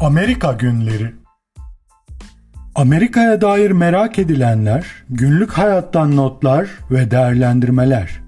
Amerika 0.00 0.52
Günleri 0.52 1.14
Amerika'ya 2.74 3.40
dair 3.40 3.70
merak 3.70 4.18
edilenler, 4.18 4.86
günlük 5.10 5.52
hayattan 5.52 6.16
notlar 6.16 6.70
ve 6.90 7.10
değerlendirmeler. 7.10 8.20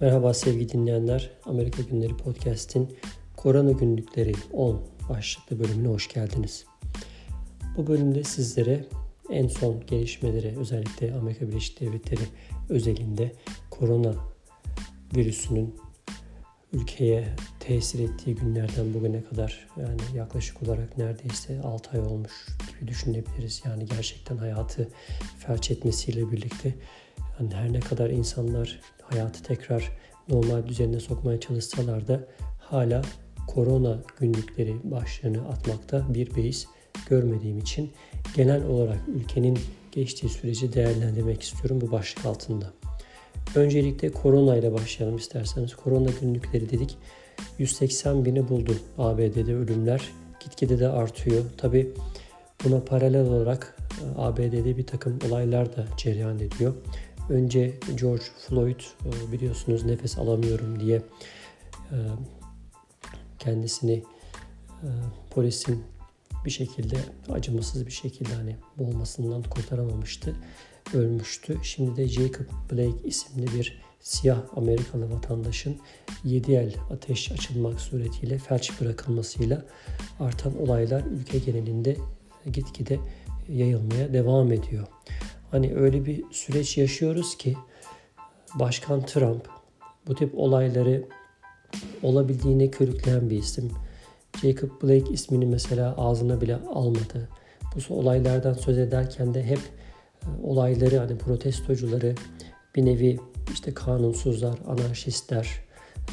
Merhaba 0.00 0.34
sevgili 0.34 0.68
dinleyenler. 0.68 1.30
Amerika 1.44 1.82
Günleri 1.82 2.16
Podcast'in 2.16 2.98
Korona 3.36 3.70
Günlükleri 3.70 4.32
10 4.52 4.80
başlıklı 5.08 5.58
bölümüne 5.58 5.88
hoş 5.88 6.08
geldiniz. 6.08 6.64
Bu 7.76 7.86
bölümde 7.86 8.24
sizlere 8.24 8.84
en 9.30 9.48
son 9.48 9.86
gelişmeleri 9.86 10.58
özellikle 10.58 11.14
Amerika 11.14 11.48
Birleşik 11.48 11.80
Devletleri 11.80 12.22
özelinde 12.68 13.32
korona 13.70 14.14
virüsünün 15.16 15.74
ülkeye 16.72 17.28
tesir 17.60 18.08
ettiği 18.08 18.34
günlerden 18.34 18.94
bugüne 18.94 19.24
kadar 19.24 19.68
yani 19.76 20.00
yaklaşık 20.16 20.62
olarak 20.62 20.98
neredeyse 20.98 21.60
6 21.60 21.90
ay 21.90 22.00
olmuş 22.00 22.32
gibi 22.70 22.88
düşünebiliriz. 22.88 23.62
Yani 23.66 23.86
gerçekten 23.86 24.36
hayatı 24.36 24.88
felç 25.38 25.70
etmesiyle 25.70 26.32
birlikte 26.32 26.74
yani 27.40 27.54
her 27.54 27.72
ne 27.72 27.80
kadar 27.80 28.10
insanlar 28.10 28.80
hayatı 29.02 29.42
tekrar 29.42 29.92
normal 30.28 30.66
düzenine 30.66 31.00
sokmaya 31.00 31.40
çalışsalar 31.40 32.08
da 32.08 32.28
hala 32.58 33.02
korona 33.46 33.98
günlükleri 34.20 34.76
başlığını 34.84 35.48
atmakta 35.48 36.14
bir 36.14 36.36
beis 36.36 36.66
görmediğim 37.08 37.58
için 37.58 37.92
genel 38.34 38.64
olarak 38.64 38.98
ülkenin 39.08 39.58
geçtiği 39.92 40.28
süreci 40.28 40.72
değerlendirmek 40.72 41.42
istiyorum 41.42 41.80
bu 41.80 41.92
başlık 41.92 42.26
altında. 42.26 42.72
Öncelikle 43.54 44.12
korona 44.12 44.56
ile 44.56 44.72
başlayalım 44.72 45.16
isterseniz. 45.16 45.74
Korona 45.74 46.10
günlükleri 46.20 46.70
dedik. 46.70 46.98
180 47.58 48.24
bini 48.24 48.48
buldu 48.48 48.76
ABD'de 48.98 49.54
ölümler. 49.54 50.08
Gitgide 50.40 50.78
de 50.78 50.88
artıyor. 50.88 51.44
Tabi 51.56 51.92
buna 52.64 52.80
paralel 52.80 53.26
olarak 53.26 53.76
e, 54.00 54.20
ABD'de 54.20 54.76
bir 54.76 54.86
takım 54.86 55.18
olaylar 55.28 55.76
da 55.76 55.86
cereyan 55.96 56.38
ediyor. 56.38 56.74
Önce 57.28 57.74
George 58.00 58.24
Floyd 58.38 58.80
e, 58.80 59.32
biliyorsunuz 59.32 59.84
nefes 59.84 60.18
alamıyorum 60.18 60.80
diye 60.80 61.02
e, 61.92 61.96
kendisini 63.38 64.02
polisin 65.30 65.84
bir 66.44 66.50
şekilde 66.50 66.96
acımasız 67.28 67.86
bir 67.86 67.92
şekilde 67.92 68.34
hani 68.34 68.56
boğulmasından 68.78 69.42
kurtaramamıştı. 69.42 70.36
Ölmüştü. 70.94 71.58
Şimdi 71.62 71.96
de 71.96 72.08
Jacob 72.08 72.44
Blake 72.72 73.08
isimli 73.08 73.46
bir 73.58 73.80
siyah 74.00 74.42
Amerikalı 74.56 75.10
vatandaşın 75.12 75.76
7 76.24 76.52
el 76.52 76.74
ateş 76.90 77.32
açılmak 77.32 77.80
suretiyle 77.80 78.38
felç 78.38 78.80
bırakılmasıyla 78.80 79.64
artan 80.20 80.62
olaylar 80.62 81.02
ülke 81.02 81.38
genelinde 81.38 81.96
gitgide 82.52 82.98
yayılmaya 83.48 84.12
devam 84.12 84.52
ediyor. 84.52 84.86
Hani 85.50 85.74
öyle 85.74 86.06
bir 86.06 86.24
süreç 86.30 86.78
yaşıyoruz 86.78 87.36
ki 87.36 87.56
Başkan 88.54 89.06
Trump 89.06 89.48
bu 90.06 90.14
tip 90.14 90.38
olayları 90.38 91.04
olabildiğine 92.02 92.70
körükleyen 92.70 93.30
bir 93.30 93.38
isim 93.38 93.70
Jacob 94.42 94.82
Blake 94.82 95.12
ismini 95.12 95.46
mesela 95.46 95.94
ağzına 95.98 96.40
bile 96.40 96.56
almadı. 96.56 97.28
Bu 97.74 97.94
olaylardan 97.94 98.52
söz 98.52 98.78
ederken 98.78 99.34
de 99.34 99.44
hep 99.44 99.58
e, 99.58 100.26
olayları 100.42 100.98
hani 100.98 101.18
protestocuları 101.18 102.14
bir 102.76 102.84
nevi 102.84 103.20
işte 103.52 103.74
kanunsuzlar, 103.74 104.58
anarşistler, 104.66 105.48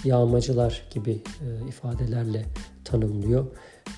yağmacılar 0.04 0.84
gibi 0.94 1.12
e, 1.12 1.68
ifadelerle 1.68 2.46
tanımlıyor 2.86 3.46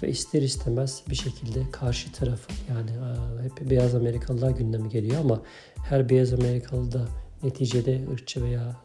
ve 0.03 0.09
ister 0.09 0.41
istemez 0.41 1.03
bir 1.09 1.15
şekilde 1.15 1.71
karşı 1.71 2.11
tarafı 2.11 2.51
yani 2.69 2.91
e, 2.91 3.43
hep 3.43 3.69
beyaz 3.69 3.95
Amerikalılar 3.95 4.51
gündeme 4.51 4.87
geliyor 4.87 5.19
ama 5.21 5.41
her 5.83 6.09
beyaz 6.09 6.33
Amerikalı 6.33 6.91
da 6.91 7.07
neticede 7.43 8.01
ırkçı 8.13 8.43
veya 8.43 8.75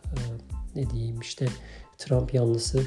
ne 0.77 0.91
diyeyim 0.91 1.21
işte 1.21 1.47
Trump 1.99 2.35
yanlısı 2.35 2.81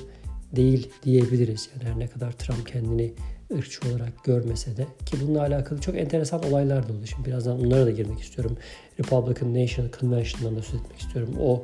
değil 0.55 0.89
diyebiliriz. 1.03 1.69
Yani 1.73 1.89
her 1.89 1.99
ne 1.99 2.07
kadar 2.07 2.31
Trump 2.31 2.67
kendini 2.67 3.13
ırkçı 3.53 3.89
olarak 3.89 4.23
görmese 4.23 4.77
de 4.77 4.87
ki 5.05 5.17
bununla 5.21 5.41
alakalı 5.41 5.81
çok 5.81 5.97
enteresan 5.97 6.43
olaylar 6.43 6.89
da 6.89 6.93
oldu. 6.93 7.05
Şimdi 7.05 7.29
birazdan 7.29 7.65
onlara 7.65 7.85
da 7.85 7.91
girmek 7.91 8.19
istiyorum. 8.19 8.57
Republican 8.99 9.53
National 9.53 9.91
Convention'dan 9.99 10.55
da 10.55 10.61
söz 10.61 10.79
etmek 10.79 10.99
istiyorum. 10.99 11.35
O 11.41 11.63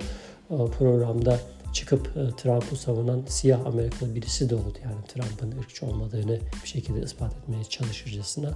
programda 0.77 1.39
çıkıp 1.73 2.07
e, 2.17 2.35
Trump'ı 2.35 2.75
savunan 2.75 3.23
siyah 3.27 3.66
Amerikalı 3.66 4.16
birisi 4.16 4.49
de 4.49 4.55
oldu. 4.55 4.77
Yani 4.83 4.95
Trump'ın 5.07 5.59
ırkçı 5.59 5.85
olmadığını 5.85 6.39
bir 6.63 6.67
şekilde 6.67 7.01
ispat 7.01 7.33
etmeye 7.33 7.63
çalışırcasına. 7.63 8.51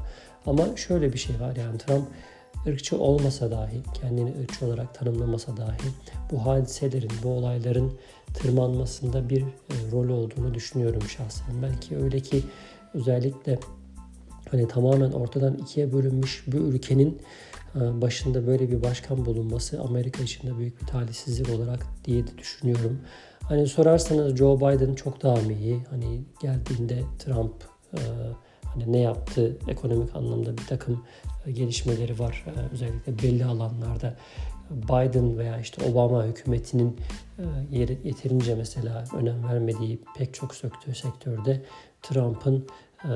Ama 0.45 0.75
şöyle 0.75 1.13
bir 1.13 1.17
şey 1.17 1.39
var 1.39 1.55
yani 1.55 1.77
Trump 1.77 2.07
ırkçı 2.67 2.99
olmasa 2.99 3.51
dahi, 3.51 3.81
kendini 4.01 4.33
ırkçı 4.41 4.65
olarak 4.65 4.95
tanımlamasa 4.95 5.57
dahi 5.57 5.77
bu 6.31 6.45
hadiselerin, 6.45 7.11
bu 7.23 7.29
olayların 7.29 7.93
tırmanmasında 8.33 9.29
bir 9.29 9.41
e, 9.41 9.91
rol 9.91 10.09
olduğunu 10.09 10.53
düşünüyorum 10.53 11.01
şahsen. 11.01 11.61
Belki 11.61 11.97
öyle 11.97 12.19
ki 12.19 12.43
özellikle 12.93 13.59
hani 14.51 14.67
tamamen 14.67 15.11
ortadan 15.11 15.57
ikiye 15.57 15.93
bölünmüş 15.93 16.43
bir 16.47 16.59
ülkenin 16.59 17.21
e, 17.75 18.01
başında 18.01 18.47
böyle 18.47 18.71
bir 18.71 18.83
başkan 18.83 19.25
bulunması 19.25 19.81
Amerika 19.81 20.23
için 20.23 20.47
de 20.47 20.57
büyük 20.57 20.81
bir 20.81 20.87
talihsizlik 20.87 21.49
olarak 21.49 21.85
diye 22.05 22.27
de 22.27 22.37
düşünüyorum. 22.37 22.99
Hani 23.43 23.67
sorarsanız 23.67 24.35
Joe 24.35 24.57
Biden 24.57 24.95
çok 24.95 25.23
daha 25.23 25.35
mı 25.35 25.53
iyi? 25.53 25.83
Hani 25.89 26.21
geldiğinde 26.41 27.03
Trump 27.19 27.53
e, 27.93 27.99
hani 28.63 28.91
ne 28.91 28.99
yaptı 28.99 29.57
ekonomik 29.67 30.15
anlamda 30.15 30.57
bir 30.57 30.65
takım 30.65 31.03
gelişmeleri 31.51 32.19
var. 32.19 32.45
Özellikle 32.71 33.19
belli 33.19 33.45
alanlarda 33.45 34.15
Biden 34.69 35.37
veya 35.37 35.59
işte 35.59 35.91
Obama 35.91 36.25
hükümetinin 36.25 36.97
e, 37.39 37.77
yeterince 38.03 38.55
mesela 38.55 39.03
önem 39.17 39.43
vermediği 39.43 39.99
pek 40.17 40.33
çok 40.33 40.55
söktüğü 40.55 40.95
sektörde 40.95 41.61
Trump'ın 42.01 42.67
e, 43.03 43.11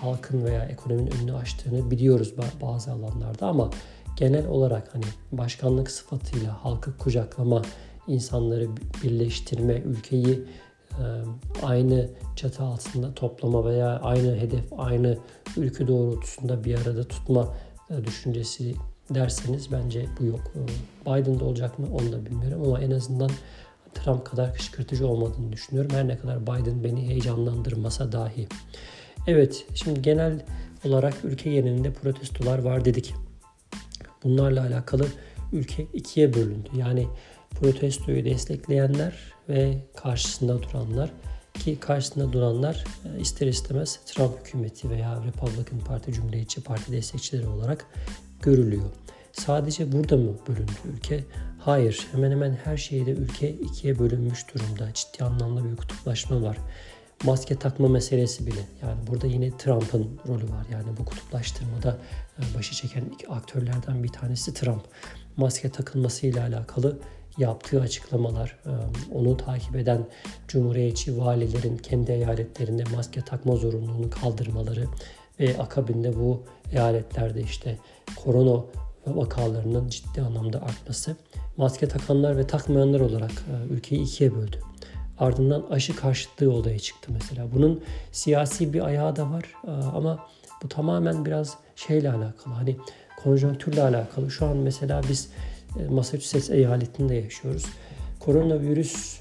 halkın 0.00 0.44
veya 0.44 0.64
ekonominin 0.64 1.10
önünü 1.10 1.34
açtığını 1.34 1.90
biliyoruz 1.90 2.34
bazı 2.62 2.92
alanlarda 2.92 3.46
ama 3.46 3.70
genel 4.16 4.46
olarak 4.46 4.94
hani 4.94 5.04
başkanlık 5.32 5.90
sıfatıyla 5.90 6.64
halkı 6.64 6.98
kucaklama, 6.98 7.62
insanları 8.06 8.68
birleştirme, 9.02 9.74
ülkeyi 9.74 10.32
e, 10.32 10.44
aynı 11.62 12.08
çatı 12.36 12.62
altında 12.62 13.14
toplama 13.14 13.64
veya 13.64 14.00
aynı 14.00 14.36
hedef, 14.36 14.64
aynı 14.78 15.18
ülke 15.56 15.88
doğrultusunda 15.88 16.64
bir 16.64 16.74
arada 16.74 17.04
tutma 17.04 17.54
düşüncesi 18.06 18.74
derseniz 19.10 19.72
bence 19.72 20.06
bu 20.20 20.24
yok. 20.24 20.40
Ee, 20.54 20.66
Biden'da 21.06 21.44
olacak 21.44 21.78
mı 21.78 21.86
onu 21.92 22.12
da 22.12 22.26
bilmiyorum 22.26 22.62
ama 22.64 22.80
en 22.80 22.90
azından 22.90 23.30
Trump 23.94 24.24
kadar 24.24 24.54
kışkırtıcı 24.54 25.08
olmadığını 25.08 25.52
düşünüyorum. 25.52 25.90
Her 25.94 26.08
ne 26.08 26.18
kadar 26.18 26.42
Biden 26.42 26.84
beni 26.84 27.08
heyecanlandırmasa 27.08 28.12
dahi. 28.12 28.48
Evet, 29.26 29.66
şimdi 29.74 30.02
genel 30.02 30.44
olarak 30.84 31.14
ülke 31.24 31.50
genelinde 31.50 31.92
protestolar 31.92 32.58
var 32.58 32.84
dedik. 32.84 33.14
Bunlarla 34.24 34.60
alakalı 34.60 35.06
ülke 35.52 35.86
ikiye 35.92 36.34
bölündü. 36.34 36.68
Yani 36.76 37.06
protestoyu 37.60 38.24
destekleyenler 38.24 39.12
ve 39.48 39.78
karşısında 39.96 40.62
duranlar 40.62 41.10
ki 41.58 41.80
karşısında 41.80 42.32
duranlar 42.32 42.84
e, 43.04 43.20
ister 43.20 43.46
istemez 43.46 44.00
Trump 44.06 44.38
hükümeti 44.40 44.90
veya 44.90 45.22
Republican 45.24 45.80
Parti, 45.80 46.12
Cumhuriyetçi 46.12 46.62
Parti 46.62 46.92
destekçileri 46.92 47.46
olarak 47.46 47.86
görülüyor. 48.42 48.90
Sadece 49.32 49.92
burada 49.92 50.16
mı 50.16 50.32
bölündü 50.48 50.72
ülke? 50.94 51.24
Hayır, 51.58 52.06
hemen 52.12 52.30
hemen 52.30 52.58
her 52.64 52.76
şeyde 52.76 53.10
ülke 53.10 53.50
ikiye 53.50 53.98
bölünmüş 53.98 54.54
durumda. 54.54 54.88
Ciddi 54.94 55.24
anlamda 55.24 55.70
bir 55.70 55.76
kutuplaşma 55.76 56.42
var. 56.42 56.56
Maske 57.24 57.56
takma 57.56 57.88
meselesi 57.88 58.46
bile. 58.46 58.60
Yani 58.82 59.06
burada 59.06 59.26
yine 59.26 59.56
Trump'ın 59.56 60.20
rolü 60.28 60.44
var. 60.44 60.66
Yani 60.72 60.96
bu 61.00 61.04
kutuplaştırmada 61.04 61.98
e, 62.38 62.58
başı 62.58 62.74
çeken 62.74 63.04
iki 63.14 63.28
aktörlerden 63.28 64.02
bir 64.02 64.08
tanesi 64.08 64.54
Trump. 64.54 64.82
Maske 65.36 65.70
takılmasıyla 65.70 66.46
alakalı 66.46 66.98
yaptığı 67.38 67.80
açıklamalar, 67.80 68.58
e, 68.66 68.72
onu 69.14 69.36
takip 69.36 69.76
eden 69.76 70.06
cumhuriyetçi 70.48 71.18
valilerin 71.18 71.76
kendi 71.76 72.12
eyaletlerinde 72.12 72.84
maske 72.96 73.20
takma 73.20 73.56
zorunluluğunu 73.56 74.10
kaldırmaları 74.10 74.86
ve 75.40 75.58
akabinde 75.58 76.16
bu 76.16 76.42
eyaletlerde 76.72 77.42
işte 77.42 77.78
korona 78.24 78.64
vakalarının 79.06 79.88
ciddi 79.88 80.22
anlamda 80.22 80.62
artması 80.62 81.16
maske 81.56 81.88
takanlar 81.88 82.36
ve 82.36 82.46
takmayanlar 82.46 83.00
olarak 83.00 83.30
e, 83.30 83.74
ülkeyi 83.74 84.02
ikiye 84.02 84.34
böldü. 84.34 84.60
Ardından 85.18 85.66
aşı 85.70 85.96
karşıtlığı 85.96 86.52
olaya 86.52 86.78
çıktı 86.78 87.10
mesela. 87.12 87.52
Bunun 87.54 87.82
siyasi 88.12 88.72
bir 88.72 88.86
ayağı 88.86 89.16
da 89.16 89.30
var 89.30 89.44
e, 89.66 89.70
ama 89.70 90.26
bu 90.62 90.68
tamamen 90.68 91.24
biraz 91.24 91.54
şeyle 91.76 92.10
alakalı. 92.10 92.54
Hani 92.54 92.76
konjonktürle 93.22 93.82
alakalı. 93.82 94.30
Şu 94.30 94.46
an 94.46 94.56
mesela 94.56 95.02
biz 95.08 95.28
Massachusetts 95.90 96.50
eyaletinde 96.50 97.14
yaşıyoruz. 97.14 97.66
Koronavirüs 98.20 99.20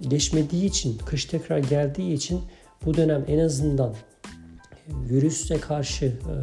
geçmediği 0.00 0.64
için, 0.64 0.98
kış 0.98 1.24
tekrar 1.24 1.58
geldiği 1.58 2.12
için 2.12 2.40
bu 2.84 2.94
dönem 2.94 3.24
en 3.28 3.38
azından 3.38 3.94
virüse 4.88 5.60
karşı 5.60 6.06
e, 6.06 6.34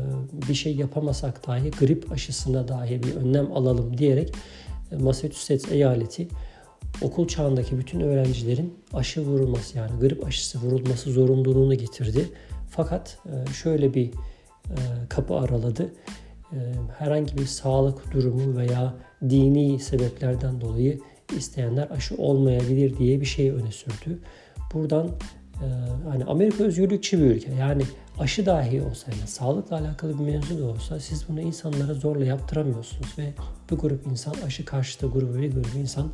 bir 0.50 0.54
şey 0.54 0.76
yapamasak 0.76 1.48
dahi 1.48 1.72
grip 1.72 2.12
aşısına 2.12 2.68
dahi 2.68 3.04
bir 3.04 3.16
önlem 3.16 3.52
alalım 3.52 3.98
diyerek 3.98 4.34
e, 4.92 4.96
Massachusetts 4.96 5.72
eyaleti 5.72 6.28
okul 7.02 7.28
çağındaki 7.28 7.78
bütün 7.78 8.00
öğrencilerin 8.00 8.80
aşı 8.94 9.22
vurulması 9.22 9.78
yani 9.78 10.00
grip 10.00 10.26
aşısı 10.26 10.60
vurulması 10.60 11.12
zorunluluğunu 11.12 11.76
getirdi. 11.76 12.30
Fakat 12.70 13.18
e, 13.26 13.54
şöyle 13.54 13.94
bir 13.94 14.12
kapı 15.10 15.36
araladı. 15.36 15.94
Herhangi 16.98 17.38
bir 17.38 17.46
sağlık 17.46 18.14
durumu 18.14 18.58
veya 18.58 18.94
dini 19.30 19.80
sebeplerden 19.80 20.62
dolayı 20.62 21.00
isteyenler 21.38 21.88
aşı 21.92 22.16
olmayabilir 22.16 22.98
diye 22.98 23.22
bir 23.22 23.26
şey 23.26 23.50
öne 23.50 23.72
sürdü. 23.72 24.20
Buradan 24.74 25.10
hani 26.10 26.26
Amerika 26.26 26.64
özgürlükçü 26.64 27.20
bir 27.20 27.26
ülke. 27.26 27.54
Yani 27.54 27.84
aşı 28.20 28.46
dahi 28.46 28.82
olsa 28.82 29.12
yani 29.12 29.28
sağlıkla 29.28 29.80
alakalı 29.80 30.20
bir 30.20 30.24
mevzu 30.24 30.60
da 30.60 30.66
olsa 30.66 31.00
siz 31.00 31.30
bunu 31.30 31.42
insanlara 31.42 31.94
zorla 31.94 32.26
yaptıramıyorsunuz 32.26 33.18
ve 33.18 33.34
bir 33.72 33.76
grup 33.76 34.08
insan 34.08 34.34
aşı 34.46 34.66
karşıtı 34.66 35.08
grubu 35.08 35.38
bir 35.38 35.52
grup 35.52 35.76
insan 35.76 36.12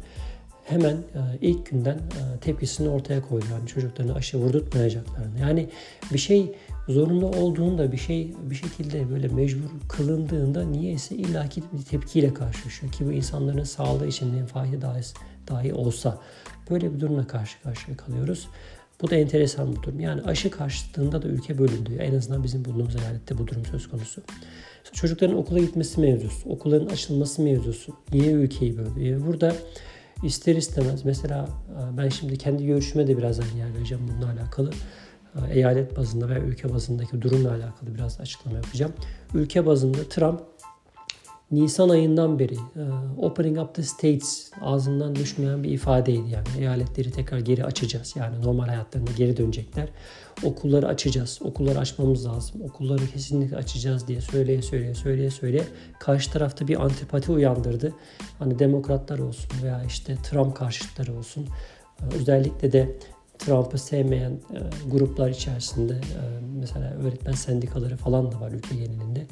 hemen 0.67 0.95
e, 0.95 1.21
ilk 1.41 1.65
günden 1.65 1.95
e, 1.95 2.39
tepkisini 2.41 2.89
ortaya 2.89 3.21
koydu. 3.21 3.45
Yani 3.51 3.67
çocuklarını 3.67 4.15
aşı 4.15 4.37
vurdurtmayacaklarını. 4.37 5.39
Yani 5.39 5.69
bir 6.13 6.17
şey 6.19 6.55
zorunda 6.87 7.25
olduğunda 7.25 7.91
bir 7.91 7.97
şey 7.97 8.33
bir 8.43 8.55
şekilde 8.55 9.09
böyle 9.09 9.27
mecbur 9.27 9.69
kılındığında 9.89 10.63
niyeyse 10.63 11.15
illaki 11.15 11.63
bir 11.73 11.83
tepkiyle 11.83 12.33
karşılaşıyor 12.33 12.91
ki 12.91 13.05
bu 13.05 13.11
insanların 13.11 13.63
sağlığı 13.63 14.07
için 14.07 14.33
menfaati 14.33 14.81
dahi, 14.81 15.01
dahi 15.47 15.73
olsa 15.73 16.17
böyle 16.69 16.93
bir 16.93 16.99
durumla 16.99 17.27
karşı 17.27 17.61
karşıya 17.61 17.97
kalıyoruz. 17.97 18.47
Bu 19.01 19.09
da 19.09 19.15
enteresan 19.15 19.75
bir 19.75 19.81
durum. 19.83 19.99
Yani 19.99 20.21
aşı 20.21 20.51
karşıtlığında 20.51 21.21
da 21.21 21.27
ülke 21.27 21.57
bölündü. 21.57 21.97
En 21.99 22.15
azından 22.15 22.43
bizim 22.43 22.65
bulunduğumuz 22.65 22.95
eyalette 22.95 23.37
bu 23.37 23.47
durum 23.47 23.65
söz 23.65 23.89
konusu. 23.89 24.21
Çocukların 24.93 25.37
okula 25.37 25.59
gitmesi 25.59 26.01
mevzusu, 26.01 26.49
okulların 26.49 26.85
açılması 26.85 27.41
mevzusu 27.41 27.93
yine 28.13 28.27
ülkeyi 28.27 28.77
böldü. 28.77 29.21
Burada 29.27 29.55
ister 30.23 30.55
istemez 30.55 31.05
mesela 31.05 31.49
e, 31.69 31.97
ben 31.97 32.09
şimdi 32.09 32.37
kendi 32.37 32.65
görüşüme 32.65 33.07
de 33.07 33.17
birazdan 33.17 33.57
yer 33.57 33.75
vereceğim 33.75 34.03
bununla 34.07 34.31
alakalı. 34.31 34.71
E, 35.35 35.53
eyalet 35.53 35.97
bazında 35.97 36.29
veya 36.29 36.39
ülke 36.39 36.73
bazındaki 36.73 37.21
durumla 37.21 37.49
alakalı 37.49 37.95
biraz 37.95 38.19
açıklama 38.21 38.57
yapacağım. 38.57 38.93
Ülke 39.33 39.65
bazında 39.65 40.03
Trump 40.09 40.41
Nisan 41.51 41.89
ayından 41.89 42.39
beri 42.39 42.55
e, 42.55 42.83
opening 43.17 43.59
up 43.59 43.75
the 43.75 43.83
states 43.83 44.51
ağzından 44.61 45.15
düşmeyen 45.15 45.63
bir 45.63 45.69
ifadeydi 45.69 46.29
yani. 46.29 46.47
Eyaletleri 46.59 47.11
tekrar 47.11 47.39
geri 47.39 47.65
açacağız. 47.65 48.13
Yani 48.15 48.41
normal 48.41 48.67
hayatlarına 48.67 49.09
geri 49.17 49.37
dönecekler. 49.37 49.89
Okulları 50.43 50.87
açacağız. 50.87 51.39
Okulları 51.43 51.79
açmamız 51.79 52.25
lazım. 52.25 52.61
Okulları 52.61 53.07
kesinlikle 53.07 53.57
açacağız 53.57 54.07
diye 54.07 54.21
söyleye 54.21 54.61
söyleye 54.61 54.95
söyleye 54.95 55.31
söyleye 55.31 55.63
karşı 55.99 56.31
tarafta 56.31 56.67
bir 56.67 56.83
antipati 56.83 57.31
uyandırdı. 57.31 57.93
Hani 58.39 58.59
demokratlar 58.59 59.19
olsun 59.19 59.51
veya 59.63 59.83
işte 59.83 60.15
Trump 60.23 60.55
karşıtları 60.55 61.13
olsun. 61.17 61.47
E, 61.99 62.15
özellikle 62.15 62.71
de 62.71 62.97
Trump'ı 63.39 63.77
sevmeyen 63.77 64.31
e, 64.31 64.59
gruplar 64.91 65.29
içerisinde 65.29 66.01
mesela 66.59 66.93
öğretmen 66.93 67.33
sendikaları 67.33 67.97
falan 67.97 68.31
da 68.31 68.39
var 68.41 68.51
ülke 68.51 68.75
genelinde. 68.75 69.27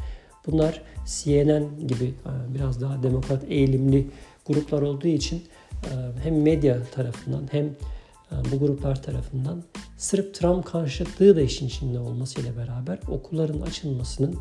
Bunlar 0.48 0.82
CNN 1.06 1.88
gibi 1.88 2.06
e, 2.06 2.56
biraz 2.56 2.82
daha 2.82 3.04
demokrat 3.04 3.44
eğilimli 3.48 4.08
gruplar 4.46 4.82
olduğu 4.82 5.08
için 5.08 5.44
e, 5.84 5.92
hem 6.24 6.42
medya 6.42 6.84
tarafından 6.84 7.48
hem 7.52 7.66
e, 7.66 8.36
bu 8.52 8.60
gruplar 8.60 9.04
tarafından 9.04 9.64
sırf 9.98 10.34
Trump 10.34 10.66
karşıtlığı 10.66 11.36
da 11.36 11.42
işin 11.42 11.68
içinde 11.68 12.00
olmasıyla 12.00 12.58
beraber 12.58 13.00
okulların 13.10 13.62
açılmasının 13.62 14.36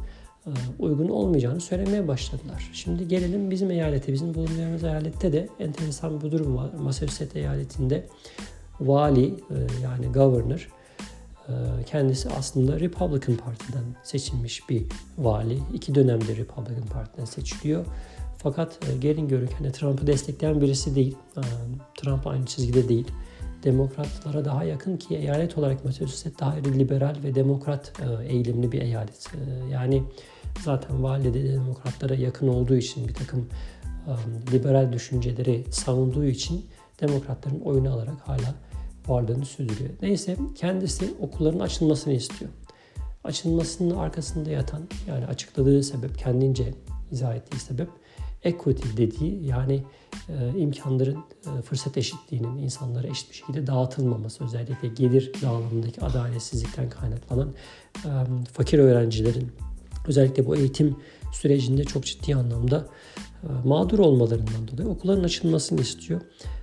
uygun 0.78 1.08
olmayacağını 1.08 1.60
söylemeye 1.60 2.08
başladılar. 2.08 2.70
Şimdi 2.72 3.08
gelelim 3.08 3.50
bizim 3.50 3.70
eyalete. 3.70 4.12
Bizim 4.12 4.34
bulunduğumuz 4.34 4.84
eyalette 4.84 5.32
de 5.32 5.48
enteresan 5.60 6.20
bir 6.20 6.32
durum 6.32 6.56
var. 6.56 6.70
Massachusetts 6.72 7.36
eyaletinde 7.36 8.06
vali 8.80 9.34
yani 9.82 10.12
governor 10.12 10.68
kendisi 11.86 12.30
aslında 12.30 12.80
Republican 12.80 13.36
Parti'den 13.36 13.84
seçilmiş 14.02 14.68
bir 14.70 14.84
vali. 15.18 15.58
İki 15.74 15.94
dönemde 15.94 16.36
Republican 16.36 16.86
Parti'den 16.92 17.24
seçiliyor. 17.24 17.86
Fakat 18.44 18.78
e, 18.88 18.96
gelin 18.96 19.28
görün 19.28 19.48
hani 19.58 19.72
Trump'ı 19.72 20.06
destekleyen 20.06 20.60
birisi 20.60 20.94
değil. 20.94 21.16
Ee, 21.36 21.40
Trump 21.96 22.26
aynı 22.26 22.46
çizgide 22.46 22.88
değil. 22.88 23.06
Demokratlara 23.64 24.44
daha 24.44 24.64
yakın 24.64 24.96
ki 24.96 25.16
eyalet 25.16 25.58
olarak 25.58 25.84
Massachusetts 25.84 26.40
daha 26.40 26.54
liberal 26.54 27.16
ve 27.24 27.34
demokrat 27.34 27.92
e, 28.00 28.32
eğilimli 28.32 28.72
bir 28.72 28.82
eyalet. 28.82 29.26
Ee, 29.34 29.72
yani 29.72 30.02
zaten 30.64 31.02
vali 31.02 31.34
de 31.34 31.52
demokratlara 31.52 32.14
yakın 32.14 32.48
olduğu 32.48 32.76
için 32.76 33.08
bir 33.08 33.14
takım 33.14 33.48
e, 34.06 34.12
liberal 34.52 34.92
düşünceleri 34.92 35.64
savunduğu 35.70 36.24
için 36.24 36.66
demokratların 37.00 37.60
oyunu 37.60 37.92
alarak 37.92 38.20
hala 38.28 38.54
varlığını 39.08 39.44
sürdürüyor. 39.46 39.90
Neyse 40.02 40.36
kendisi 40.54 41.14
okulların 41.20 41.60
açılmasını 41.60 42.12
istiyor. 42.12 42.50
Açılmasının 43.24 43.96
arkasında 43.96 44.50
yatan 44.50 44.82
yani 45.08 45.26
açıkladığı 45.26 45.82
sebep 45.82 46.18
kendince 46.18 46.74
izah 47.10 47.34
ettiği 47.34 47.58
sebep 47.58 47.88
equity 48.44 48.88
dediği 48.96 49.46
yani 49.46 49.82
e, 50.28 50.58
imkanların 50.58 51.18
e, 51.58 51.62
fırsat 51.62 51.96
eşitliğinin 51.96 52.58
insanlara 52.58 53.06
eşit 53.06 53.30
bir 53.30 53.34
şekilde 53.34 53.66
dağıtılmaması 53.66 54.44
özellikle 54.44 54.88
gelir 54.88 55.32
dağılımındaki 55.42 56.00
adaletsizlikten 56.00 56.90
kaynaklanan 56.90 57.54
e, 58.04 58.10
fakir 58.52 58.78
öğrencilerin 58.78 59.52
özellikle 60.06 60.46
bu 60.46 60.56
eğitim 60.56 60.96
sürecinde 61.32 61.84
çok 61.84 62.04
ciddi 62.04 62.36
anlamda 62.36 62.86
e, 63.42 63.68
mağdur 63.68 63.98
olmalarından 63.98 64.68
dolayı 64.68 64.88
okulların 64.88 65.24
açılmasını 65.24 65.80
istiyor. 65.80 66.20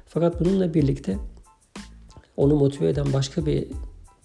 Fakat 0.07 0.39
bununla 0.39 0.73
birlikte 0.73 1.17
onu 2.41 2.55
motive 2.55 2.89
eden 2.89 3.13
başka 3.13 3.45
bir 3.45 3.67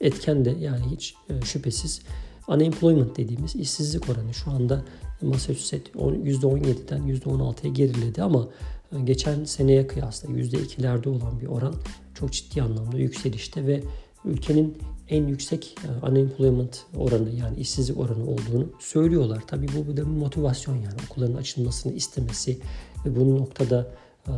etken 0.00 0.44
de 0.44 0.50
yani 0.50 0.84
hiç 0.90 1.14
e, 1.30 1.44
şüphesiz 1.44 2.02
unemployment 2.48 3.16
dediğimiz 3.16 3.56
işsizlik 3.56 4.08
oranı 4.08 4.34
şu 4.34 4.50
anda 4.50 4.84
Massachusetts 5.22 5.90
%17'den 5.94 7.02
%16'ya 7.02 7.72
geriledi 7.72 8.22
ama 8.22 8.48
e, 8.92 9.00
geçen 9.00 9.44
seneye 9.44 9.86
kıyasla 9.86 10.28
%2'lerde 10.28 11.08
olan 11.08 11.40
bir 11.40 11.46
oran 11.46 11.74
çok 12.14 12.32
ciddi 12.32 12.62
anlamda 12.62 12.98
yükselişte 12.98 13.66
ve 13.66 13.82
ülkenin 14.24 14.78
en 15.08 15.26
yüksek 15.26 15.76
e, 15.84 16.06
unemployment 16.06 16.84
oranı 16.96 17.30
yani 17.30 17.56
işsizlik 17.56 17.98
oranı 17.98 18.22
olduğunu 18.22 18.66
söylüyorlar. 18.80 19.42
Tabii 19.46 19.68
bu 19.76 19.96
bir 19.96 20.02
motivasyon 20.02 20.74
yani 20.74 20.96
okulların 21.10 21.36
açılmasını 21.36 21.92
istemesi 21.92 22.58
ve 23.06 23.16
bunun 23.16 23.36
noktada 23.36 23.86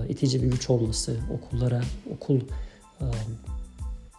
itici 0.08 0.42
bir 0.42 0.50
güç 0.50 0.70
olması, 0.70 1.16
okullara, 1.34 1.82
okul 2.14 2.40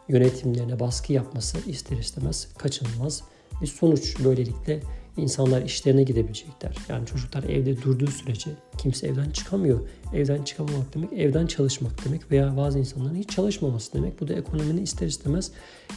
yönetimlerine 0.09 0.79
baskı 0.79 1.13
yapması 1.13 1.57
ister 1.69 1.97
istemez 1.97 2.47
kaçınılmaz. 2.57 3.23
Bir 3.61 3.67
sonuç 3.67 4.15
böylelikle 4.23 4.79
insanlar 5.17 5.61
işlerine 5.61 6.03
gidebilecekler. 6.03 6.75
Yani 6.89 7.05
çocuklar 7.05 7.43
evde 7.43 7.81
durduğu 7.81 8.07
sürece 8.07 8.51
kimse 8.77 9.07
evden 9.07 9.29
çıkamıyor. 9.29 9.79
Evden 10.13 10.43
çıkamamak 10.43 10.95
demek 10.95 11.13
evden 11.13 11.47
çalışmak 11.47 12.05
demek 12.05 12.31
veya 12.31 12.57
bazı 12.57 12.79
insanların 12.79 13.15
hiç 13.15 13.29
çalışmaması 13.29 13.93
demek. 13.93 14.21
Bu 14.21 14.27
da 14.27 14.33
ekonominin 14.33 14.83
ister 14.83 15.07
istemez 15.07 15.51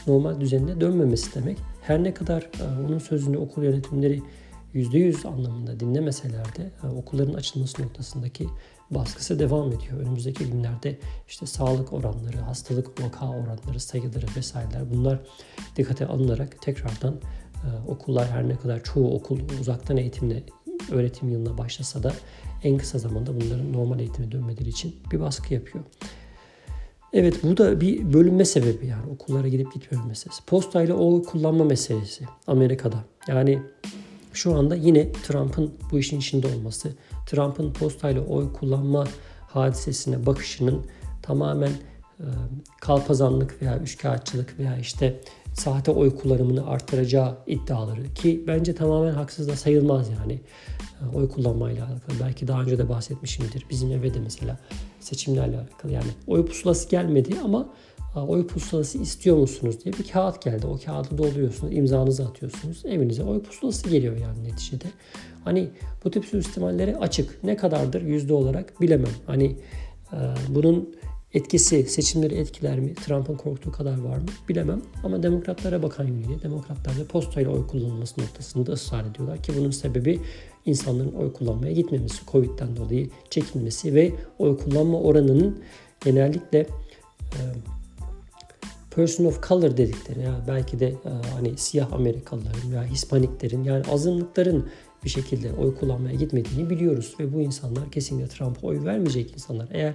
normal 0.06 0.40
düzenine 0.40 0.80
dönmemesi 0.80 1.34
demek. 1.34 1.58
Her 1.82 2.04
ne 2.04 2.14
kadar 2.14 2.42
e, 2.42 2.86
onun 2.86 2.98
sözünü 2.98 3.36
okul 3.36 3.62
yönetimleri 3.62 4.22
%100 4.74 5.28
anlamında 5.28 5.80
dinlemeseler 5.80 6.56
de 6.56 6.70
e, 6.84 6.86
okulların 6.86 7.34
açılması 7.34 7.82
noktasındaki 7.82 8.46
baskısı 8.94 9.38
devam 9.38 9.68
ediyor. 9.68 10.00
Önümüzdeki 10.00 10.46
günlerde 10.46 10.98
işte 11.28 11.46
sağlık 11.46 11.92
oranları, 11.92 12.36
hastalık 12.36 13.02
vaka 13.02 13.28
oranları, 13.28 13.80
sayıları 13.80 14.26
vesaireler 14.36 14.90
bunlar 14.90 15.20
dikkate 15.76 16.06
alınarak 16.06 16.62
tekrardan 16.62 17.14
e, 17.54 17.90
okullar 17.90 18.30
her 18.30 18.48
ne 18.48 18.56
kadar 18.56 18.82
çoğu 18.82 19.14
okul 19.14 19.40
uzaktan 19.60 19.96
eğitimle 19.96 20.42
öğretim 20.90 21.28
yılına 21.28 21.58
başlasa 21.58 22.02
da 22.02 22.12
en 22.64 22.78
kısa 22.78 22.98
zamanda 22.98 23.40
bunların 23.40 23.72
normal 23.72 24.00
eğitime 24.00 24.32
dönmeleri 24.32 24.68
için 24.68 24.96
bir 25.12 25.20
baskı 25.20 25.54
yapıyor. 25.54 25.84
Evet 27.12 27.42
bu 27.42 27.56
da 27.56 27.80
bir 27.80 28.12
bölünme 28.12 28.44
sebebi 28.44 28.86
yani 28.86 29.10
okullara 29.10 29.48
gidip 29.48 29.74
gitmiyor 29.74 30.04
meselesi. 30.04 30.44
Postayla 30.44 30.94
o 30.94 31.22
kullanma 31.22 31.64
meselesi 31.64 32.24
Amerika'da. 32.46 33.04
Yani 33.28 33.62
şu 34.32 34.54
anda 34.54 34.76
yine 34.76 35.12
Trump'ın 35.12 35.74
bu 35.90 35.98
işin 35.98 36.18
içinde 36.18 36.46
olması, 36.46 36.92
Trump'ın 37.26 37.72
postayla 37.72 38.22
oy 38.22 38.52
kullanma 38.52 39.04
hadisesine 39.48 40.26
bakışının 40.26 40.86
tamamen 41.22 41.72
e, 42.20 42.26
kalpazanlık 42.80 43.62
veya 43.62 43.78
üçkağıtçılık 43.78 44.58
veya 44.58 44.76
işte 44.78 45.20
sahte 45.54 45.90
oy 45.90 46.16
kullanımını 46.16 46.66
artıracağı 46.66 47.38
iddiaları 47.46 48.14
ki 48.14 48.44
bence 48.46 48.74
tamamen 48.74 49.12
haksız 49.12 49.48
da 49.48 49.56
sayılmaz 49.56 50.08
yani 50.10 50.40
e, 51.02 51.16
oy 51.16 51.28
kullanmayla 51.28 51.86
alakalı. 51.86 52.16
Belki 52.20 52.48
daha 52.48 52.62
önce 52.62 52.78
de 52.78 52.88
bahsetmişimdir. 52.88 53.66
Bizim 53.70 53.92
eve 53.92 54.14
de 54.14 54.20
mesela 54.20 54.58
seçimlerle 55.00 55.56
alakalı 55.56 55.92
yani 55.92 56.10
oy 56.26 56.46
pusulası 56.46 56.88
gelmedi 56.88 57.36
ama 57.44 57.68
oy 58.14 58.46
pusulası 58.46 58.98
istiyor 58.98 59.36
musunuz 59.36 59.84
diye 59.84 59.92
bir 59.92 60.08
kağıt 60.08 60.42
geldi. 60.42 60.66
O 60.66 60.78
kağıdı 60.86 61.18
dolduruyorsunuz, 61.18 61.72
imzanızı 61.72 62.26
atıyorsunuz. 62.26 62.82
Evinize 62.86 63.24
oy 63.24 63.42
pusulası 63.42 63.88
geliyor 63.90 64.16
yani 64.16 64.44
neticede. 64.44 64.84
Hani 65.44 65.68
bu 66.04 66.10
tip 66.10 66.24
suistimalleri 66.24 66.96
açık. 66.96 67.44
Ne 67.44 67.56
kadardır 67.56 68.02
yüzde 68.02 68.34
olarak 68.34 68.80
bilemem. 68.80 69.12
Hani 69.26 69.56
e, 70.12 70.18
bunun 70.48 70.94
etkisi, 71.34 71.82
seçimleri 71.82 72.34
etkiler 72.34 72.80
mi? 72.80 72.94
Trump'ın 72.94 73.36
korktuğu 73.36 73.72
kadar 73.72 73.98
var 73.98 74.16
mı? 74.16 74.26
Bilemem. 74.48 74.82
Ama 75.04 75.22
demokratlara 75.22 75.82
bakan 75.82 76.04
yönüyle 76.04 76.42
demokratlar 76.42 76.98
da 76.98 77.06
postayla 77.06 77.50
oy 77.50 77.66
kullanılması 77.66 78.20
noktasında 78.20 78.72
ısrar 78.72 79.04
ediyorlar 79.04 79.42
ki 79.42 79.52
bunun 79.58 79.70
sebebi 79.70 80.20
insanların 80.66 81.12
oy 81.12 81.32
kullanmaya 81.32 81.72
gitmemesi, 81.72 82.26
Covid'den 82.32 82.76
dolayı 82.76 83.10
çekinmesi 83.30 83.94
ve 83.94 84.12
oy 84.38 84.58
kullanma 84.58 85.00
oranının 85.00 85.58
genellikle 86.04 86.58
e, 86.58 87.40
person 88.96 89.24
of 89.24 89.48
color 89.48 89.76
dedikleri 89.76 90.20
ya 90.20 90.40
belki 90.48 90.80
de 90.80 90.86
e, 90.88 91.10
hani 91.34 91.58
siyah 91.58 91.92
Amerikalıların 91.92 92.72
veya 92.72 92.84
Hispaniklerin 92.84 93.64
yani 93.64 93.84
azınlıkların 93.92 94.68
bir 95.04 95.08
şekilde 95.08 95.52
oy 95.52 95.74
kullanmaya 95.74 96.14
gitmediğini 96.14 96.70
biliyoruz 96.70 97.14
ve 97.20 97.32
bu 97.32 97.40
insanlar 97.40 97.90
kesinlikle 97.90 98.28
Trump'a 98.28 98.66
oy 98.66 98.84
vermeyecek 98.84 99.32
insanlar. 99.32 99.68
Eğer 99.72 99.94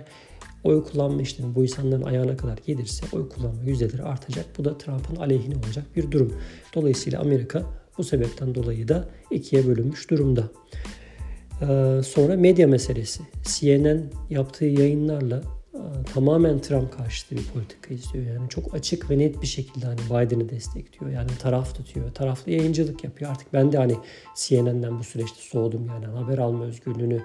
oy 0.64 0.84
kullanma 0.84 1.22
işlemi 1.22 1.56
bu 1.56 1.64
insanların 1.64 2.04
ayağına 2.04 2.38
kadar 2.38 2.58
gelirse 2.58 3.06
oy 3.14 3.30
kullanma 3.30 3.64
yüzdeleri 3.64 4.04
artacak. 4.04 4.46
Bu 4.58 4.66
da 4.66 4.78
Trump'ın 4.78 5.16
aleyhine 5.16 5.56
olacak 5.56 5.86
bir 5.96 6.12
durum. 6.12 6.34
Dolayısıyla 6.76 7.22
Amerika 7.22 7.64
bu 7.98 8.04
sebepten 8.04 8.56
dolayı 8.56 8.88
da 8.88 9.10
ikiye 9.32 9.68
bölünmüş 9.68 10.10
durumda. 10.10 10.44
Ee, 11.62 12.02
sonra 12.04 12.36
medya 12.38 12.68
meselesi. 12.68 13.24
CNN 13.44 14.04
yaptığı 14.30 14.66
yayınlarla 14.66 15.57
tamamen 16.14 16.60
Trump 16.60 16.98
karşıtı 16.98 17.36
bir 17.36 17.46
politika 17.54 17.94
izliyor. 17.94 18.26
Yani 18.26 18.50
çok 18.50 18.74
açık 18.74 19.10
ve 19.10 19.18
net 19.18 19.42
bir 19.42 19.48
şekilde 19.48 19.86
hani 19.86 20.00
Biden'ı 20.10 20.50
destekliyor. 20.50 21.12
Yani 21.12 21.30
taraf 21.40 21.76
tutuyor. 21.76 22.12
Taraflı 22.14 22.52
yayıncılık 22.52 23.04
yapıyor. 23.04 23.32
Artık 23.32 23.54
ben 23.54 23.72
de 23.72 23.78
hani 23.78 23.96
CNN'den 24.36 25.00
bu 25.00 25.04
süreçte 25.04 25.40
soğudum 25.42 25.88
yani 25.88 26.06
haber 26.06 26.38
alma 26.38 26.66
özgürlüğünü 26.66 27.22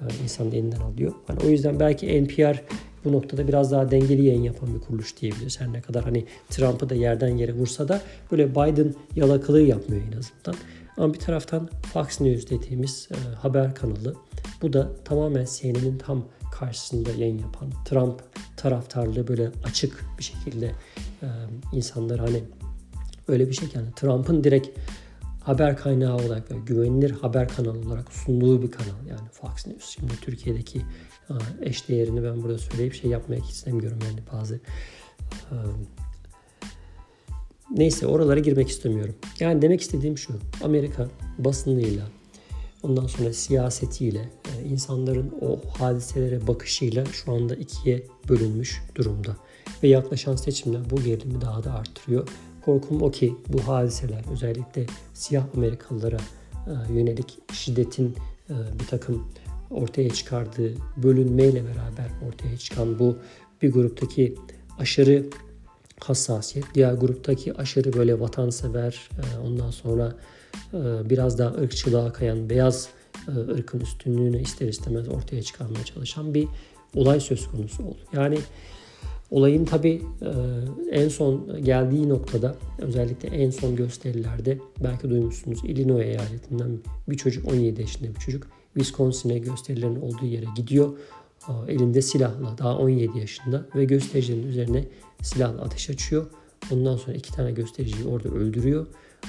e, 0.00 0.04
insan 0.22 0.52
elinden 0.52 0.80
alıyor. 0.80 1.12
Hani 1.26 1.38
o 1.46 1.48
yüzden 1.48 1.80
belki 1.80 2.24
NPR 2.24 2.62
bu 3.04 3.12
noktada 3.12 3.48
biraz 3.48 3.72
daha 3.72 3.90
dengeli 3.90 4.24
yayın 4.24 4.42
yapan 4.42 4.74
bir 4.74 4.80
kuruluş 4.80 5.16
diyebiliriz. 5.20 5.60
Her 5.60 5.72
ne 5.72 5.80
kadar 5.80 6.04
hani 6.04 6.24
Trump'ı 6.50 6.88
da 6.88 6.94
yerden 6.94 7.36
yere 7.36 7.52
vursa 7.52 7.88
da 7.88 8.00
böyle 8.32 8.50
Biden 8.50 8.94
yalakalığı 9.16 9.62
yapmıyor 9.62 10.02
en 10.02 10.18
azından. 10.18 10.54
Ama 10.96 11.14
bir 11.14 11.18
taraftan 11.18 11.68
Fox 11.92 12.20
News 12.20 12.50
dediğimiz 12.50 13.08
e, 13.12 13.34
haber 13.34 13.74
kanalı. 13.74 14.16
Bu 14.62 14.72
da 14.72 15.04
tamamen 15.04 15.44
CNN'in 15.44 15.98
tam 15.98 16.24
karşısında 16.52 17.10
yayın 17.10 17.38
yapan 17.38 17.70
Trump 17.84 18.22
taraftarlığı 18.56 19.28
böyle 19.28 19.50
açık 19.64 20.04
bir 20.18 20.24
şekilde 20.24 20.66
e, 21.22 21.26
insanlar 21.72 22.18
hani 22.18 22.44
öyle 23.28 23.48
bir 23.48 23.52
şey 23.52 23.68
yani 23.74 23.86
Trump'ın 23.96 24.44
direkt 24.44 24.78
haber 25.44 25.76
kaynağı 25.76 26.16
olarak 26.16 26.50
böyle 26.50 26.60
güvenilir 26.60 27.10
haber 27.10 27.48
kanalı 27.48 27.78
olarak 27.78 28.12
sunduğu 28.12 28.62
bir 28.62 28.70
kanal 28.70 29.06
yani 29.08 29.28
Fox 29.32 29.66
News. 29.66 29.90
Şimdi 29.90 30.12
Türkiye'deki 30.20 30.78
e, 31.30 31.34
eş 31.62 31.88
değerini 31.88 32.24
ben 32.24 32.42
burada 32.42 32.58
söyleyip 32.58 32.94
şey 32.94 33.10
yapmak 33.10 33.50
istemiyorum 33.50 33.98
yani 34.08 34.20
bazı 34.32 34.60
e, 35.50 35.56
neyse 37.70 38.06
oralara 38.06 38.40
girmek 38.40 38.68
istemiyorum. 38.68 39.14
Yani 39.40 39.62
demek 39.62 39.80
istediğim 39.80 40.18
şu 40.18 40.32
Amerika 40.62 41.08
basınıyla 41.38 42.06
ondan 42.82 43.06
sonra 43.06 43.32
siyasetiyle, 43.32 44.28
e, 44.58 44.68
insanların 44.68 45.34
o 45.40 45.60
hadiselere 45.78 46.46
bakışıyla 46.46 47.04
şu 47.04 47.32
anda 47.32 47.54
ikiye 47.54 48.02
bölünmüş 48.28 48.82
durumda. 48.94 49.36
Ve 49.82 49.88
yaklaşan 49.88 50.36
seçimler 50.36 50.90
bu 50.90 50.96
gerilimi 50.96 51.40
daha 51.40 51.64
da 51.64 51.74
arttırıyor. 51.74 52.28
Korkum 52.64 53.02
o 53.02 53.10
ki 53.10 53.34
bu 53.48 53.68
hadiseler 53.68 54.24
özellikle 54.32 54.86
siyah 55.14 55.44
Amerikalılara 55.56 56.18
e, 56.66 56.92
yönelik 56.92 57.38
şiddetin 57.52 58.16
e, 58.50 58.54
bir 58.80 58.86
takım 58.86 59.28
ortaya 59.70 60.10
çıkardığı 60.10 60.74
bölünmeyle 60.96 61.64
beraber 61.64 62.10
ortaya 62.28 62.56
çıkan 62.56 62.98
bu 62.98 63.16
bir 63.62 63.72
gruptaki 63.72 64.34
aşırı 64.78 65.26
hassasiyet, 66.00 66.66
diğer 66.74 66.92
gruptaki 66.92 67.54
aşırı 67.54 67.92
böyle 67.92 68.20
vatansever, 68.20 69.08
ondan 69.46 69.70
sonra 69.70 70.14
e, 70.74 71.10
biraz 71.10 71.38
daha 71.38 71.50
ırkçılığa 71.50 72.12
kayan 72.12 72.50
beyaz 72.50 72.88
e, 73.28 73.30
ırkın 73.30 73.80
üstünlüğünü 73.80 74.42
ister 74.42 74.68
istemez 74.68 75.08
ortaya 75.08 75.42
çıkarmaya 75.42 75.84
çalışan 75.84 76.34
bir 76.34 76.48
olay 76.94 77.20
söz 77.20 77.48
konusu 77.50 77.82
oldu. 77.82 77.98
Yani 78.12 78.38
olayın 79.30 79.64
tabi 79.64 80.02
e, 80.22 80.30
en 80.90 81.08
son 81.08 81.62
geldiği 81.64 82.08
noktada 82.08 82.54
özellikle 82.78 83.28
en 83.28 83.50
son 83.50 83.76
gösterilerde 83.76 84.58
belki 84.84 85.10
duymuşsunuz 85.10 85.64
Illinois 85.64 86.04
eyaletinden 86.04 86.78
bir 87.08 87.16
çocuk 87.16 87.52
17 87.52 87.80
yaşında 87.80 88.14
bir 88.14 88.20
çocuk 88.20 88.46
Wisconsin'e 88.74 89.38
gösterilerin 89.38 90.00
olduğu 90.00 90.26
yere 90.26 90.46
gidiyor. 90.56 90.92
Elinde 91.68 92.02
silahla 92.02 92.58
daha 92.58 92.78
17 92.78 93.18
yaşında 93.18 93.66
ve 93.74 93.84
göstericilerin 93.84 94.48
üzerine 94.48 94.84
silahla 95.22 95.62
ateş 95.62 95.90
açıyor. 95.90 96.26
Ondan 96.72 96.96
sonra 96.96 97.16
iki 97.16 97.32
tane 97.32 97.52
göstericiyi 97.52 98.08
orada 98.08 98.28
öldürüyor. 98.28 98.86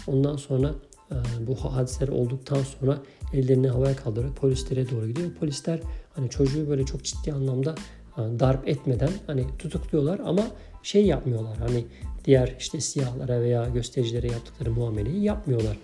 Ondan 0.07 0.35
sonra 0.35 0.75
ee, 1.11 1.15
bu 1.47 1.55
hadiseler 1.55 2.07
olduktan 2.07 2.63
sonra 2.79 2.97
ellerini 3.33 3.69
havaya 3.69 3.95
kaldırarak 3.95 4.35
polislere 4.35 4.89
doğru 4.89 5.07
gidiyor. 5.07 5.31
Polisler 5.39 5.79
hani 6.15 6.29
çocuğu 6.29 6.69
böyle 6.69 6.85
çok 6.85 7.03
ciddi 7.03 7.33
anlamda 7.33 7.75
e, 8.17 8.21
darp 8.39 8.67
etmeden 8.67 9.09
hani 9.27 9.45
tutukluyorlar 9.59 10.19
ama 10.19 10.47
şey 10.83 11.05
yapmıyorlar. 11.05 11.57
Hani 11.57 11.85
diğer 12.25 12.55
işte 12.59 12.81
siyahlara 12.81 13.41
veya 13.41 13.69
göstericilere 13.69 14.27
yaptıkları 14.27 14.71
muameleyi 14.71 15.23
yapmıyorlar. 15.23 15.77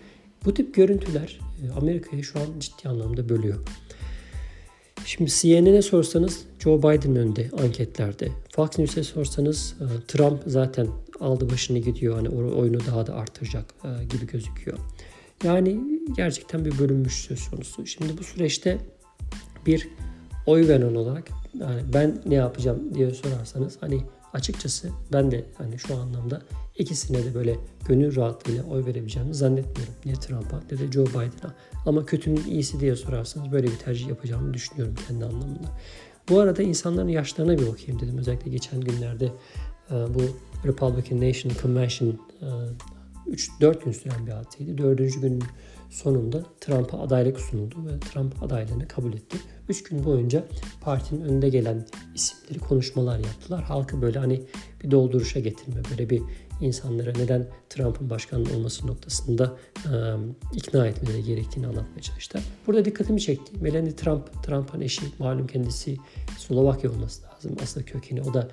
Bu 0.45 0.53
tip 0.53 0.75
görüntüler 0.75 1.39
e, 1.63 1.79
Amerika'yı 1.79 2.23
şu 2.23 2.39
an 2.39 2.45
ciddi 2.59 2.89
anlamda 2.89 3.29
bölüyor. 3.29 3.59
Şimdi 5.05 5.31
CNN'e 5.31 5.81
sorsanız 5.81 6.45
Joe 6.59 6.79
Biden 6.79 7.15
önde 7.15 7.49
anketlerde. 7.63 8.29
Fox 8.55 8.79
News'e 8.79 9.03
sorsanız 9.03 9.75
e, 9.81 9.85
Trump 10.07 10.41
zaten 10.47 10.87
aldı 11.19 11.49
başını 11.49 11.77
gidiyor. 11.77 12.15
Hani 12.15 12.29
oyunu 12.29 12.85
daha 12.85 13.07
da 13.07 13.15
artıracak 13.15 13.65
gibi 14.09 14.27
gözüküyor. 14.27 14.77
Yani 15.43 15.79
gerçekten 16.17 16.65
bir 16.65 16.79
bölünmüş 16.79 17.13
söz 17.13 17.49
konusu. 17.49 17.85
Şimdi 17.85 18.17
bu 18.17 18.23
süreçte 18.23 18.77
bir 19.65 19.87
oy 20.45 20.67
veren 20.67 20.95
olarak 20.95 21.29
yani 21.59 21.81
ben 21.93 22.21
ne 22.25 22.35
yapacağım 22.35 22.95
diye 22.95 23.11
sorarsanız 23.11 23.77
hani 23.81 24.01
açıkçası 24.33 24.89
ben 25.13 25.31
de 25.31 25.45
hani 25.57 25.79
şu 25.79 25.95
anlamda 25.95 26.41
ikisine 26.77 27.25
de 27.25 27.35
böyle 27.35 27.57
gönül 27.87 28.15
rahatlığıyla 28.15 28.63
oy 28.63 28.85
verebileceğimi 28.85 29.35
zannetmiyorum. 29.35 29.93
Ne 30.05 30.13
Trump'a 30.13 30.61
ne 30.71 30.79
de 30.79 30.91
Joe 30.91 31.05
Biden'a. 31.05 31.55
Ama 31.85 32.05
kötünün 32.05 32.43
iyisi 32.47 32.79
diye 32.79 32.95
sorarsanız 32.95 33.51
böyle 33.51 33.67
bir 33.67 33.77
tercih 33.77 34.07
yapacağımı 34.07 34.53
düşünüyorum 34.53 34.95
kendi 35.07 35.25
anlamında. 35.25 35.79
Bu 36.29 36.39
arada 36.39 36.63
insanların 36.63 37.07
yaşlarına 37.07 37.57
bir 37.57 37.67
bakayım 37.67 38.01
dedim. 38.01 38.17
Özellikle 38.17 38.51
geçen 38.51 38.81
günlerde 38.81 39.25
e, 39.91 39.93
bu 39.93 40.21
Republican 40.67 41.21
National 41.29 41.57
Convention 41.61 42.19
e, 42.41 43.31
3-4 43.31 43.85
gün 43.85 43.91
süren 43.91 44.27
bir 44.27 44.31
hadiseydi. 44.31 44.77
Dördüncü 44.77 45.21
günün 45.21 45.43
sonunda 45.93 46.43
Trump'a 46.61 46.99
adaylık 46.99 47.39
sunuldu 47.39 47.75
ve 47.85 47.99
Trump 47.99 48.43
adaylığını 48.43 48.87
kabul 48.87 49.13
etti. 49.13 49.37
3 49.69 49.83
gün 49.83 50.05
boyunca 50.05 50.43
partinin 50.81 51.21
önünde 51.21 51.49
gelen 51.49 51.85
isimleri 52.15 52.59
konuşmalar 52.59 53.19
yaptılar. 53.19 53.63
Halkı 53.63 54.01
böyle 54.01 54.19
hani 54.19 54.43
bir 54.83 54.91
dolduruşa 54.91 55.39
getirme, 55.39 55.81
böyle 55.91 56.09
bir 56.09 56.21
insanlara 56.61 57.11
neden 57.11 57.47
Trump'ın 57.69 58.09
başkan 58.09 58.45
olması 58.45 58.87
noktasında 58.87 59.57
e, 59.85 59.91
ikna 60.53 60.87
etmeleri 60.87 61.23
gerektiğini 61.23 61.67
anlatmaya 61.67 62.01
çalıştılar. 62.01 62.43
Burada 62.67 62.85
dikkatimi 62.85 63.21
çekti. 63.21 63.53
Melania 63.61 63.95
Trump, 63.95 64.43
Trump'ın 64.43 64.81
eşi 64.81 65.01
malum 65.19 65.47
kendisi 65.47 65.97
Slovakya 66.37 66.91
olması 66.91 67.23
lazım. 67.23 67.57
Asıl 67.63 67.83
kökeni 67.83 68.21
o 68.21 68.33
da 68.33 68.49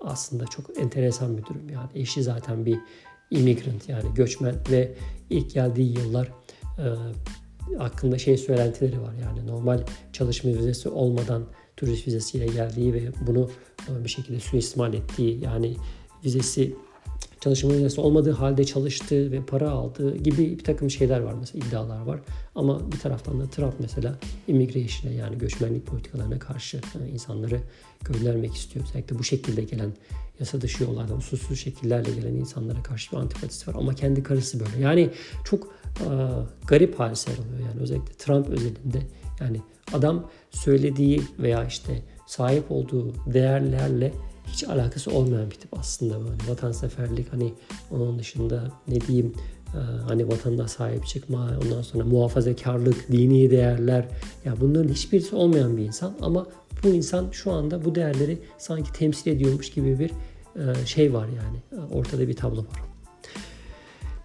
aslında 0.00 0.46
çok 0.46 0.78
enteresan 0.78 1.36
bir 1.36 1.44
durum. 1.44 1.70
Yani 1.70 1.88
eşi 1.94 2.22
zaten 2.22 2.66
bir 2.66 2.78
immigrant 3.30 3.88
yani 3.88 4.14
göçmen 4.14 4.54
ve 4.70 4.94
ilk 5.30 5.50
geldiği 5.50 5.98
yıllar 5.98 6.32
e, 6.78 6.86
hakkında 7.78 8.18
şey 8.18 8.36
söylentileri 8.38 9.02
var. 9.02 9.14
Yani 9.22 9.46
normal 9.46 9.84
çalışma 10.12 10.50
vizesi 10.50 10.88
olmadan 10.88 11.46
turist 11.76 12.06
vizesiyle 12.06 12.46
geldiği 12.46 12.94
ve 12.94 13.00
bunu 13.26 13.50
e, 13.88 14.04
bir 14.04 14.08
şekilde 14.08 14.40
suistimal 14.40 14.94
ettiği 14.94 15.44
yani 15.44 15.76
vizesi 16.24 16.74
çalışma 17.40 17.70
vizesi 17.70 18.00
olmadığı 18.00 18.32
halde 18.32 18.64
çalıştığı 18.64 19.32
ve 19.32 19.46
para 19.46 19.70
aldığı 19.70 20.16
gibi 20.16 20.58
bir 20.58 20.64
takım 20.64 20.90
şeyler 20.90 21.20
var 21.20 21.34
mesela 21.40 21.66
iddialar 21.66 22.00
var. 22.00 22.20
Ama 22.54 22.92
bir 22.92 22.98
taraftan 22.98 23.40
da 23.40 23.46
Trump 23.46 23.74
mesela 23.78 24.18
immigration'e 24.46 25.14
yani 25.14 25.38
göçmenlik 25.38 25.86
politikalarına 25.86 26.38
karşı 26.38 26.80
yani 26.94 27.10
insanları 27.10 27.60
göndermek 28.04 28.54
istiyor. 28.54 28.86
Özellikle 28.88 29.18
bu 29.18 29.24
şekilde 29.24 29.62
gelen 29.62 29.92
yasa 30.40 30.60
dışı 30.60 30.84
yollardan 30.84 31.16
usulsüz 31.16 31.60
şekillerle 31.60 32.10
gelen 32.10 32.34
insanlara 32.34 32.82
karşı 32.82 33.12
bir 33.12 33.16
antipatisi 33.16 33.70
var. 33.70 33.76
Ama 33.78 33.94
kendi 33.94 34.22
karısı 34.22 34.60
böyle. 34.60 34.80
Yani 34.80 35.10
çok 35.44 35.74
e, 36.00 36.08
garip 36.66 37.00
hadisler 37.00 37.34
oluyor. 37.34 37.68
Yani 37.68 37.80
özellikle 37.80 38.12
Trump 38.12 38.48
özelinde 38.48 39.02
yani 39.40 39.60
adam 39.92 40.30
söylediği 40.50 41.22
veya 41.38 41.64
işte 41.64 42.02
sahip 42.26 42.70
olduğu 42.70 43.14
değerlerle 43.32 44.12
hiç 44.52 44.64
alakası 44.64 45.10
olmayan 45.10 45.50
bir 45.50 45.54
tip 45.54 45.78
aslında 45.78 46.20
böyle 46.20 46.50
vatanseverlik 46.50 47.32
hani 47.32 47.54
onun 47.90 48.18
dışında 48.18 48.72
ne 48.88 49.00
diyeyim 49.00 49.32
hani 50.08 50.28
vatanda 50.28 50.68
sahip 50.68 51.06
çıkma 51.06 51.50
ondan 51.64 51.82
sonra 51.82 52.04
muhafazakarlık 52.04 53.12
dini 53.12 53.50
değerler 53.50 54.08
ya 54.44 54.54
bunların 54.60 54.88
hiçbirisi 54.88 55.36
olmayan 55.36 55.76
bir 55.76 55.82
insan 55.82 56.14
ama 56.20 56.46
bu 56.84 56.88
insan 56.88 57.30
şu 57.32 57.52
anda 57.52 57.84
bu 57.84 57.94
değerleri 57.94 58.38
sanki 58.58 58.92
temsil 58.92 59.30
ediyormuş 59.30 59.70
gibi 59.70 59.98
bir 59.98 60.10
şey 60.86 61.14
var 61.14 61.26
yani 61.28 61.86
ortada 61.92 62.28
bir 62.28 62.36
tablo 62.36 62.58
var. 62.58 62.82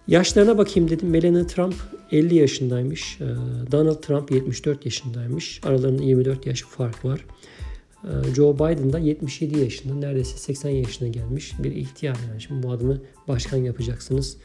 Yaşlarına 0.08 0.58
bakayım 0.58 0.89
dedim. 0.89 1.10
Melania 1.10 1.48
Trump 1.48 1.75
50 2.12 2.36
yaşındaymış. 2.36 3.20
Donald 3.72 4.01
Trump 4.01 4.32
74 4.32 4.86
yaşındaymış. 4.86 5.62
Aralarında 5.63 6.03
24 6.03 6.46
yaş 6.46 6.62
fark 6.62 7.06
var. 7.06 7.25
Ee, 8.04 8.34
Joe 8.34 8.56
Biden 8.56 8.94
da 8.94 9.00
77 9.00 9.60
yaşında, 9.60 9.96
neredeyse 9.96 10.38
80 10.38 10.70
yaşına 10.70 11.08
gelmiş 11.08 11.54
bir 11.64 11.72
ihtiyar 11.72 12.18
yani. 12.30 12.42
Şimdi 12.42 12.64
bu 12.64 12.72
adamı 12.72 13.02
başkan 13.28 13.58
yapacaksınız. 13.58 14.38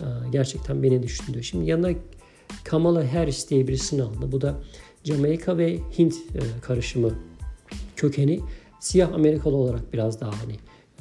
Ee, 0.00 0.04
gerçekten 0.32 0.82
beni 0.82 1.02
düşündü. 1.02 1.42
Şimdi 1.42 1.70
yanına 1.70 1.90
Kamala 2.64 3.14
Harris 3.14 3.50
diye 3.50 3.68
birisini 3.68 4.02
aldı. 4.02 4.32
Bu 4.32 4.40
da 4.40 4.60
Jamaika 5.04 5.58
ve 5.58 5.78
Hint 5.98 6.14
e, 6.14 6.60
karışımı 6.62 7.12
kökeni 7.96 8.40
siyah 8.80 9.12
Amerikalı 9.12 9.56
olarak 9.56 9.92
biraz 9.92 10.20
daha 10.20 10.32
hani 10.42 10.56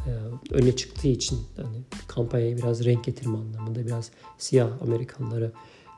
e, 0.08 0.12
öne 0.52 0.76
çıktığı 0.76 1.08
için 1.08 1.40
hani 1.56 1.78
kampanyaya 2.08 2.58
biraz 2.58 2.86
renk 2.86 3.04
getirme 3.04 3.38
anlamında 3.38 3.86
biraz 3.86 4.12
siyah 4.38 4.82
Amerikalıları 4.82 5.52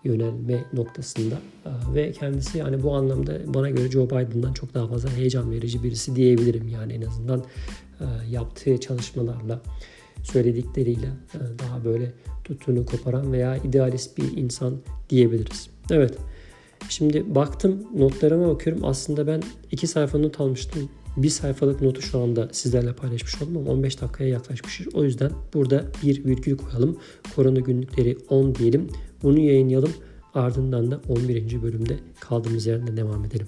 yönelme 0.04 0.64
noktasında 0.74 1.36
ee, 1.66 1.96
ve 1.96 2.12
kendisi 2.12 2.58
yani 2.58 2.84
bu 2.84 2.96
anlamda 2.96 3.54
bana 3.54 3.70
göre 3.70 3.92
Joe 3.92 4.06
Biden'dan 4.06 4.54
çok 4.54 4.74
daha 4.74 4.88
fazla 4.88 5.10
heyecan 5.10 5.52
verici 5.52 5.84
birisi 5.84 6.16
diyebilirim 6.16 6.68
yani 6.68 6.94
en 6.94 7.02
azından 7.02 7.44
e, 8.00 8.06
yaptığı 8.30 8.80
çalışmalarla 8.80 9.62
söyledikleriyle 10.24 11.08
e, 11.34 11.40
daha 11.60 11.86
böyle 11.86 12.14
tuttuğunu 12.44 12.86
koparan 12.86 13.34
veya 13.34 13.58
idealist 13.58 14.18
bir 14.18 14.38
insan 14.38 14.78
diyebiliriz. 15.10 15.70
Evet. 15.92 16.18
Şimdi 16.90 17.36
baktım 17.36 17.84
notlarıma 17.96 18.48
bakıyorum. 18.48 18.86
Aslında 18.86 19.28
ben 19.28 19.44
iki 19.72 19.88
sayfa 19.88 20.18
not 20.18 20.42
almıştım. 20.42 20.90
Bir 21.18 21.30
sayfalık 21.30 21.82
notu 21.82 22.02
şu 22.02 22.20
anda 22.20 22.50
sizlerle 22.52 22.94
paylaşmış 22.94 23.42
oldum 23.42 23.58
ama 23.58 23.72
15 23.72 24.02
dakikaya 24.02 24.30
yaklaşmışız. 24.30 24.96
O 24.96 25.04
yüzden 25.04 25.32
burada 25.54 25.86
bir 26.04 26.26
virgül 26.26 26.58
koyalım. 26.58 26.98
Korona 27.36 27.60
günlükleri 27.60 28.18
10 28.30 28.56
diyelim. 28.56 28.90
Bunu 29.24 29.40
yayınlayalım. 29.40 29.94
Ardından 30.34 30.92
da 30.92 31.02
11. 31.10 31.62
bölümde 31.62 31.98
kaldığımız 32.20 32.66
yerden 32.66 32.98
devam 32.98 33.26
edelim. 33.26 33.48